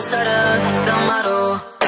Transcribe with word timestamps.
just 0.00 0.12
that's 0.12 0.80
the 0.86 0.96
motto 1.06 1.79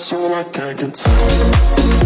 I 0.00 0.44
can't 0.52 0.78
contain. 0.78 1.98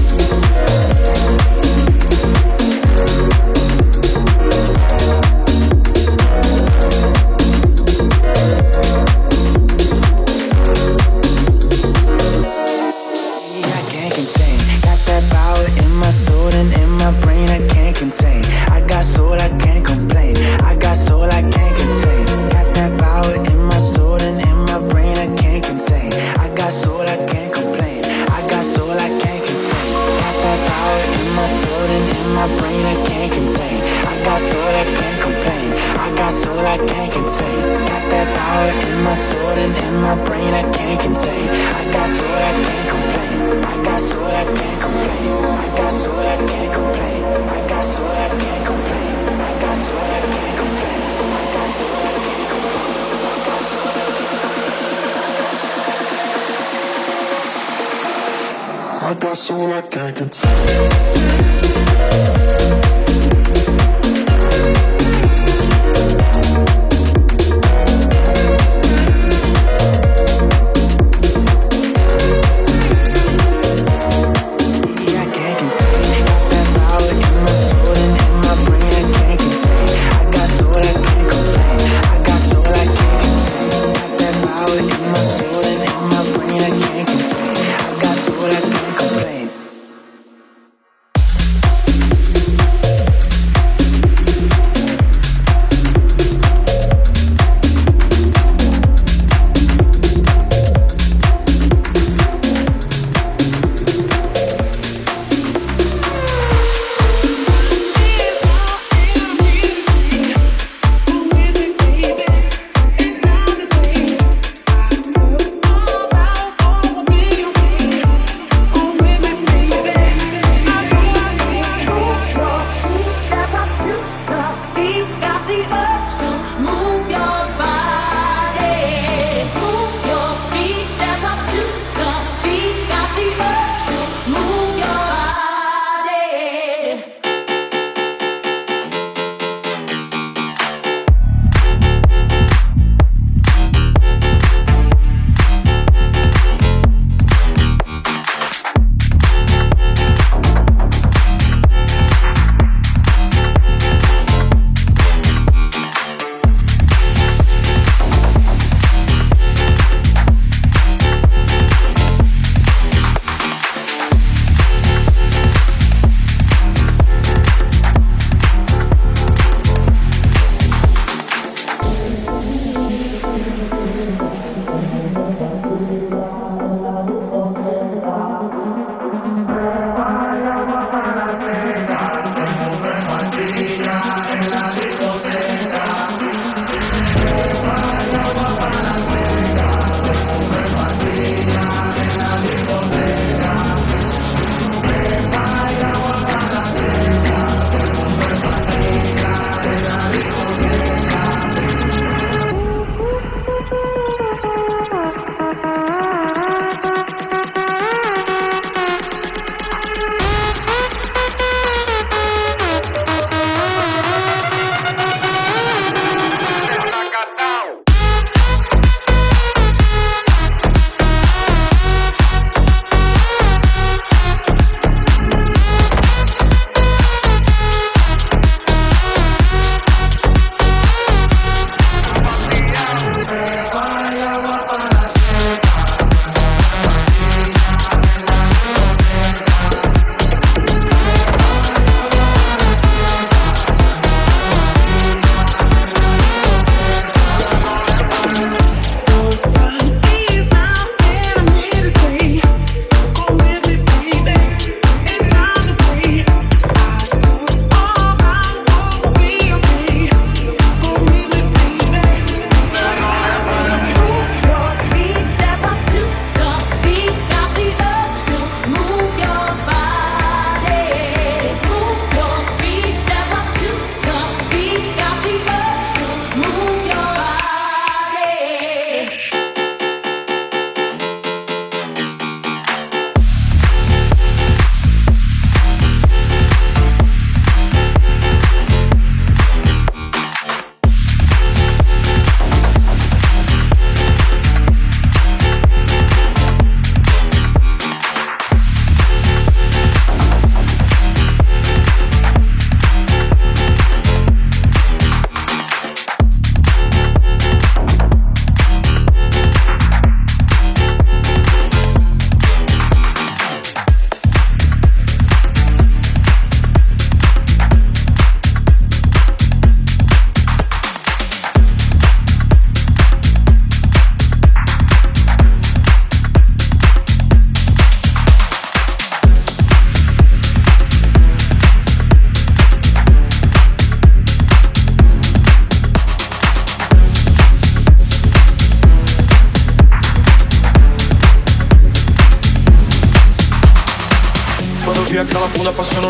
So 59.43 59.73
I 59.73 59.83
can't 59.83 60.15
contain 60.17 61.12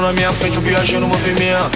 na 0.02 0.12
minha 0.12 0.32
frente, 0.32 0.56
eu 0.56 0.62
viajei 0.62 0.99
no 0.99 1.06
movimento. 1.06 1.71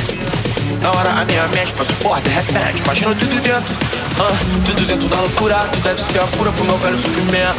Na 0.82 0.90
hora 0.90 1.10
a 1.10 1.24
minha 1.24 1.46
mente 1.48 1.72
passa 1.74 1.92
porra, 2.02 2.20
de 2.20 2.30
repente, 2.30 2.82
imagina 2.82 3.14
tudo 3.14 3.40
dentro. 3.40 3.74
Uh, 4.18 4.64
tudo 4.66 4.86
dentro 4.86 5.08
da 5.08 5.20
loucura, 5.20 5.56
tu 5.72 5.78
deve 5.80 6.02
ser 6.02 6.18
a 6.18 6.26
cura 6.36 6.50
pro 6.50 6.64
meu 6.64 6.76
velho 6.76 6.96
sofrimento. 6.96 7.56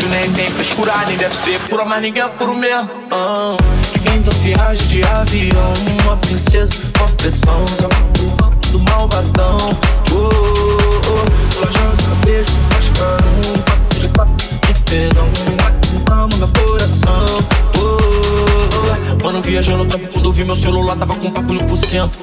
Tu 0.00 0.06
nem 0.08 0.32
tem 0.32 0.50
frescura, 0.50 0.94
nem 1.06 1.16
deve 1.18 1.34
ser 1.34 1.58
pura, 1.68 1.84
mas 1.84 2.00
ninguém 2.00 2.22
é 2.22 2.28
puro 2.28 2.56
mesmo. 2.56 2.88
Uh, 3.12 3.56
então 4.16 4.32
viagem 4.40 4.88
de 4.88 5.04
avião, 5.04 5.72
uma 6.04 6.16
princesa, 6.16 6.78
uma 6.96 7.08
pressão, 7.08 7.64
só 7.68 7.88
do 8.70 8.78
malvadão. 8.80 9.58
Oh, 10.10 10.14
oh, 10.14 11.00
oh. 11.10 11.62
Ela 11.62 12.16
beijo, 12.24 12.50
faz 12.70 12.88
carão, 12.98 13.62
quatro 13.66 14.00
de 14.00 14.08
quatro, 14.08 14.34
que 14.62 14.80
perdão, 14.90 15.28
bate 15.58 16.38
meu 16.38 16.48
coração. 16.48 17.65
Viajando 19.46 19.84
no 19.84 19.86
tempo 19.86 20.08
quando 20.12 20.32
vi 20.32 20.44
meu 20.44 20.56
celular, 20.56 20.96
tava 20.96 21.14
com 21.14 21.30
papo 21.30 21.52
no 21.52 21.62
por 21.62 21.76
cento. 21.76 22.18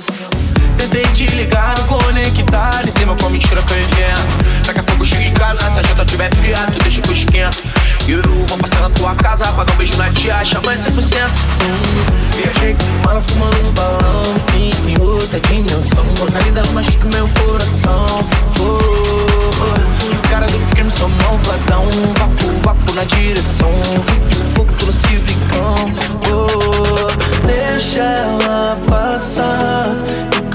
Tentei 0.77 1.03
te 1.13 1.25
ligar, 1.36 1.74
me 1.80 1.88
conectar 1.88 2.84
Em 2.86 2.92
cima 2.92 3.15
com 3.15 3.27
a 3.27 3.30
mentira 3.30 3.62
que 3.62 3.72
eu 3.72 3.77
invento 3.77 4.65
Daqui 4.65 4.80
a 4.80 4.84
pouco 4.84 5.03
eu 5.03 5.06
chego 5.06 5.22
em 5.22 5.34
casa, 5.34 5.62
se 5.72 5.80
a 5.80 5.82
janta 5.84 6.03
tiver 6.03 6.36
fria 6.36 6.58
Tu 6.74 6.80
deixa 6.80 7.01
que 7.01 7.10
eu 7.10 7.13
esquento 7.13 7.58
Eu 8.05 8.22
vou 8.48 8.57
passar 8.57 8.81
na 8.81 8.89
tua 8.89 9.15
casa 9.15 9.45
Passar 9.53 9.72
um 9.74 9.77
beijo 9.77 9.98
na 9.98 10.10
tia, 10.12 10.43
chama 10.43 10.74
100% 10.74 10.89
hum, 10.91 12.24
Viajei 12.36 12.75
com 12.75 13.07
mala 13.07 13.22
fumando 13.22 13.69
um 13.69 13.72
balão 13.72 14.24
Sim, 14.51 14.72
em 14.88 15.01
outra 15.01 15.39
dimensão. 15.39 16.03
Rosalida 16.19 16.63
machuca 16.74 17.07
meu 17.07 17.29
coração. 17.48 18.05
Oh, 18.60 18.77
oh. 19.62 20.27
Cara 20.29 20.45
do 20.48 20.60
crime, 20.72 20.91
sou 20.91 21.07
malvadão. 21.10 21.86
Vapo, 22.17 22.51
vapo 22.62 22.93
na 22.93 23.03
direção. 23.05 23.69
Fogo, 24.53 24.72
tô 24.79 24.86
no 24.88 24.93
civicão 24.93 25.75
oh, 26.31 27.48
Deixa 27.48 28.00
ela 28.00 28.77
passar. 28.89 29.86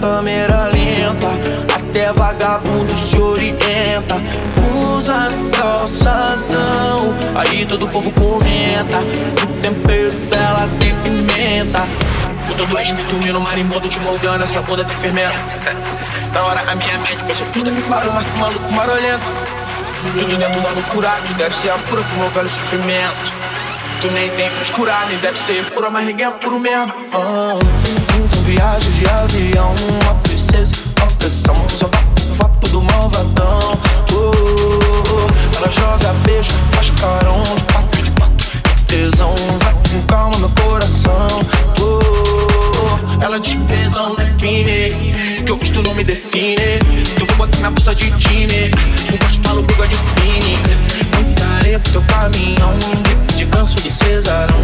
Câmera 0.00 0.66
lenta 0.68 1.28
Até 1.74 2.12
vagabundo 2.12 2.96
se 2.96 3.18
orienta 3.18 4.16
Usa 4.98 5.28
calçadão 5.56 7.14
Aí 7.36 7.64
todo 7.66 7.86
o 7.86 7.88
povo 7.88 8.10
comenta 8.10 8.98
O 8.98 9.60
tempero 9.60 10.12
dela 10.26 10.68
tem 10.80 10.92
pimenta. 11.02 11.86
Eu 12.48 12.56
tô 12.56 12.64
dois 12.66 12.92
dormindo 12.92 13.40
marimbondo 13.40 13.88
te 13.88 14.00
mordendo 14.00 14.42
Essa 14.42 14.60
bunda 14.62 14.84
tem 14.84 14.96
fermento. 14.96 15.36
Na 16.32 16.42
hora 16.42 16.60
a 16.68 16.74
minha 16.74 16.98
mente 16.98 17.22
pensa 17.24 17.44
tudo 17.52 17.70
me 17.70 17.80
parou 17.82 18.12
Mas 18.12 18.26
que 18.26 18.38
maluco 18.40 18.72
marolento. 18.72 19.22
Tudo 20.18 20.36
dentro 20.36 20.60
da 20.60 20.70
loucura 20.70 21.10
Tu 21.28 21.32
deve 21.34 21.54
ser 21.54 21.70
a 21.70 21.78
pura 21.78 22.02
pro 22.02 22.16
meu 22.18 22.30
velho 22.30 22.48
sofrimento. 22.48 23.38
Tu 24.00 24.10
nem 24.10 24.28
tem 24.30 24.50
frescura, 24.50 24.96
nem 25.08 25.18
deve 25.18 25.38
ser 25.38 25.64
pura, 25.72 25.90
mas 25.90 26.06
ninguém 26.06 26.26
é 26.26 26.30
puro 26.30 26.58
mesmo. 26.60 26.92
Oh, 27.12 27.58
então 27.58 28.42
viagem 28.42 28.92
de 28.92 29.08
avião, 29.08 29.74
uma 30.02 30.14
princesa, 30.22 30.72
uma 30.96 31.06
pressão, 31.18 31.56
só 31.68 31.86
o 31.86 32.34
vapo 32.34 32.68
do 32.68 32.80
malvadão. 32.80 33.58
Oh, 34.12 34.67
ela 35.58 35.72
joga 35.72 36.12
beijo, 36.24 36.50
faz 36.72 36.90
carão, 36.90 37.42
de 37.42 37.64
quatro 37.72 38.02
de 38.02 38.10
quatro, 38.12 38.48
de 38.76 38.82
tesão, 38.84 39.34
vai 39.60 39.74
com 39.74 40.06
calma 40.06 40.38
meu 40.38 40.50
coração. 40.50 41.26
Oh, 41.80 43.24
ela 43.24 43.40
diz 43.40 43.54
que 43.54 43.60
tesão 43.62 44.10
não 44.10 44.24
é 44.24 44.30
que 44.38 45.14
eu 45.48 45.56
gosto 45.56 45.82
não 45.82 45.94
me 45.94 46.04
define. 46.04 46.54
Eu 47.18 47.26
vou 47.26 47.36
botar 47.38 47.56
minha 47.58 47.70
bolsa 47.72 47.92
de 47.92 48.10
time, 48.18 48.70
um 49.12 49.16
corte 49.16 49.40
maluco 49.40 49.72
de 49.88 49.96
fine. 49.96 50.58
Muita 51.16 51.44
areia 51.56 51.80
pro 51.80 51.92
teu 51.92 52.02
caminhão 52.02 52.78
de 53.36 53.44
ganso 53.44 53.76
de 53.76 53.90
cesarão 53.90 54.58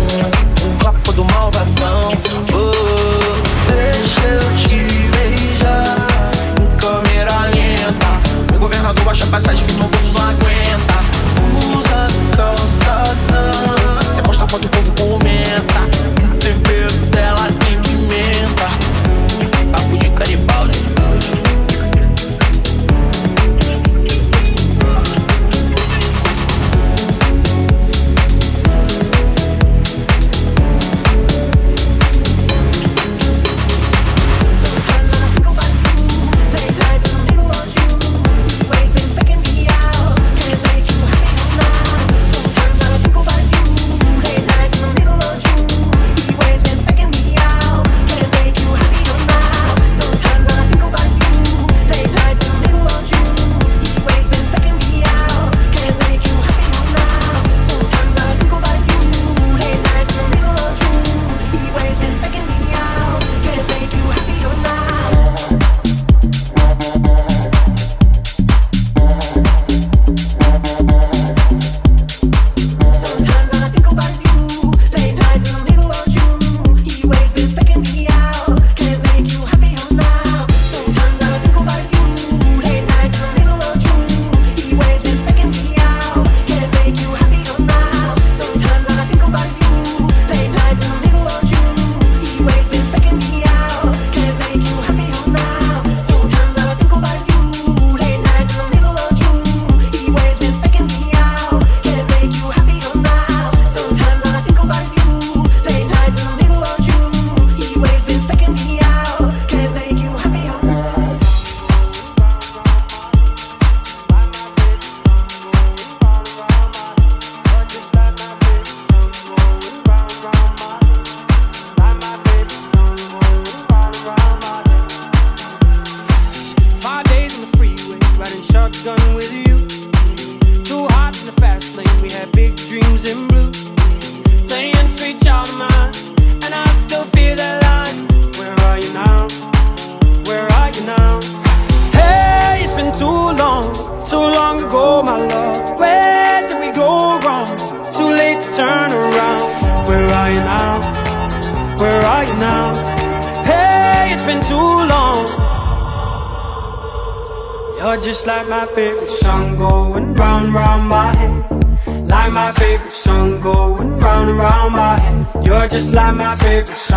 O 0.64 0.84
vapo 0.84 1.12
do 1.12 1.24
malvadão 1.24 2.10
oh, 2.52 3.70
Deixa 3.70 4.20
eu 4.20 4.56
te 4.56 4.76
beijar 5.10 6.13
governador 8.64 9.04
baixa 9.04 9.26
passagem 9.26 9.66
que 9.66 9.74
no 9.74 9.88
bolso 9.88 10.10
não 10.14 10.22
aguenta. 10.22 10.94
Usa 11.76 12.08
calçadão 12.34 13.96
Você 13.98 14.22
posta 14.22 14.48
foto, 14.48 14.64
o 14.64 14.68
povo 14.70 14.92
comenta 14.92 15.93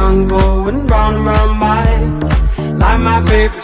tongue 0.07 0.27
going 0.27 0.87
round 0.87 1.17
and 1.17 1.25
round 1.25 1.59
my 1.59 1.85
Like 2.81 2.99
my 3.01 3.21
favorite 3.27 3.63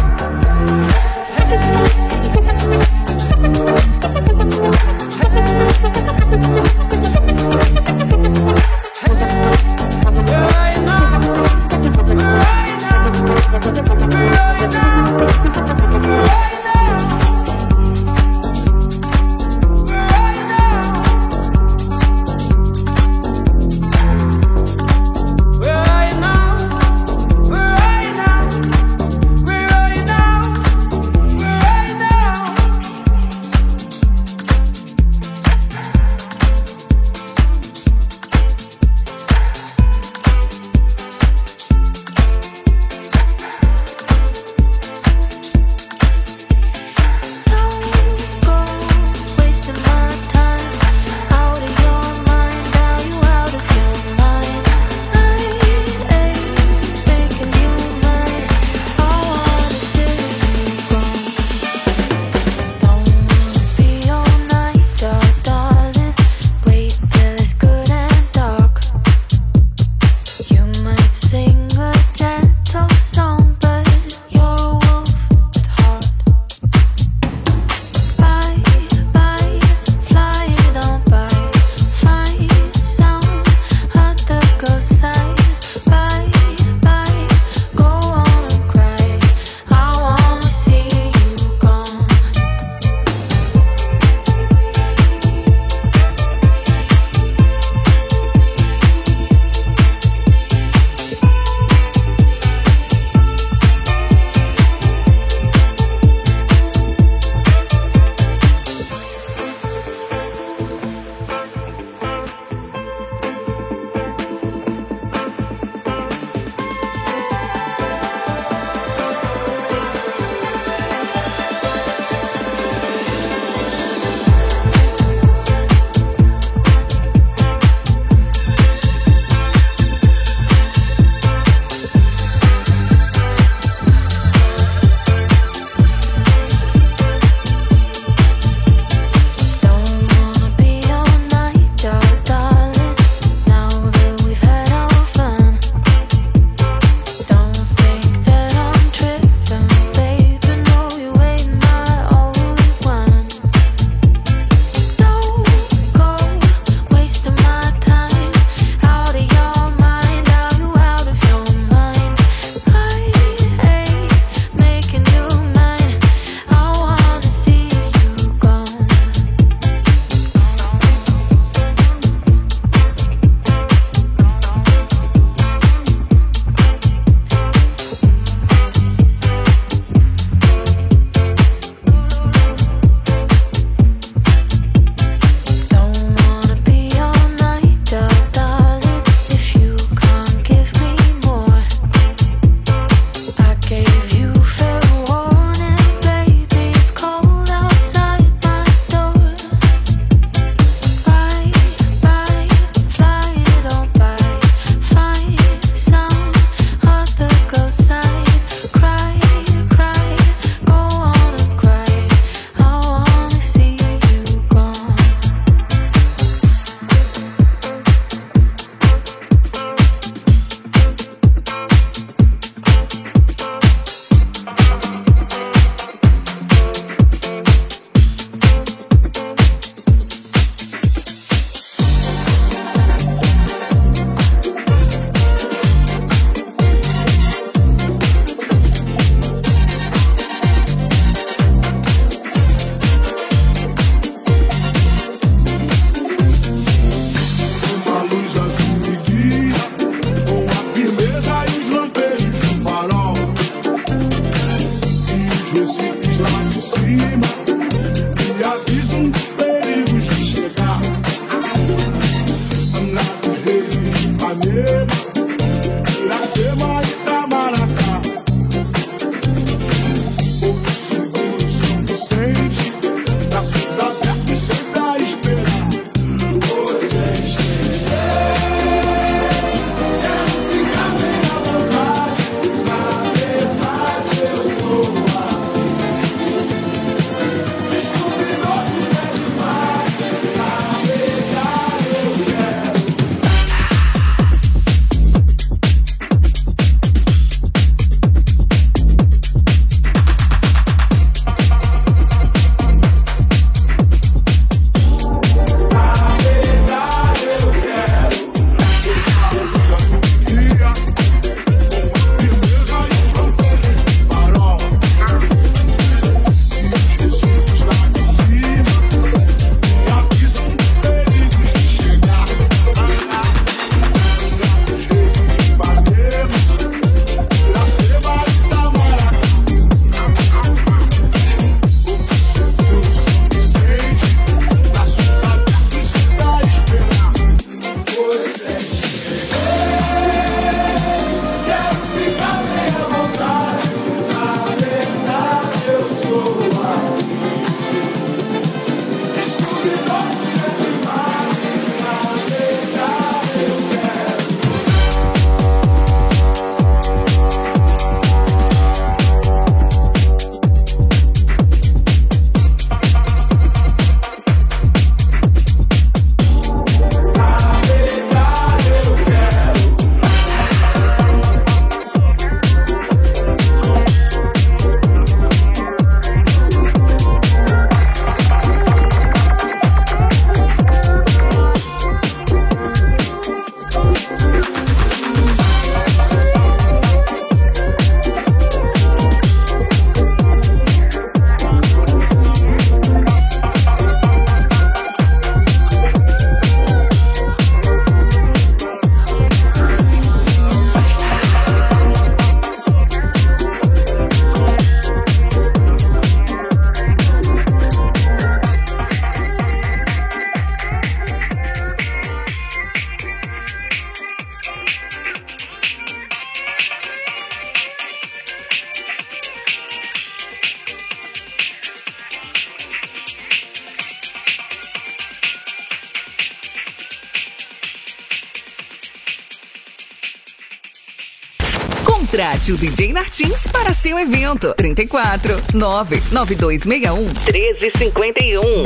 Contrate 432.41 432.51
o 432.53 432.57
DJ 432.57 432.91
Nartins 432.91 433.47
para 433.47 433.71
seu 433.73 433.99
evento. 433.99 434.53
34 434.55 435.35
99261 435.53 437.05
1351. 437.05 438.63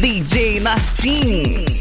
DJ 0.00 0.60
Nartins. 0.60 1.77